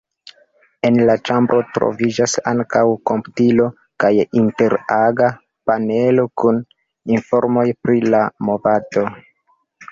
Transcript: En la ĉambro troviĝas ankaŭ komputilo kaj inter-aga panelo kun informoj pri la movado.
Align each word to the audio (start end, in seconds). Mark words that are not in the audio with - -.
En 0.87 0.95
la 1.09 1.15
ĉambro 1.29 1.59
troviĝas 1.75 2.33
ankaŭ 2.53 2.81
komputilo 3.11 3.69
kaj 4.05 4.11
inter-aga 4.41 5.31
panelo 5.71 6.27
kun 6.43 6.61
informoj 7.19 7.69
pri 7.85 8.05
la 8.13 8.27
movado. 8.51 9.09